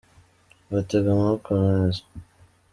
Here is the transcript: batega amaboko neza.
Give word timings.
batega 0.71 1.07
amaboko 1.13 1.49
neza. 1.65 2.01